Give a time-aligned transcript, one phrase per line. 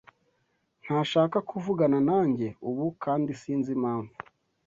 [0.83, 4.13] Ntashaka kuvugana nanjye ubu, kandi sinzi impamvu.